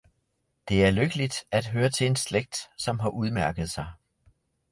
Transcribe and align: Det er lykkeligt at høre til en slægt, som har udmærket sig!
Det 0.69 0.85
er 0.85 0.91
lykkeligt 0.91 1.35
at 1.51 1.67
høre 1.67 1.89
til 1.89 2.07
en 2.07 2.15
slægt, 2.15 2.57
som 2.77 2.99
har 2.99 3.09
udmærket 3.09 3.71
sig! 3.71 3.85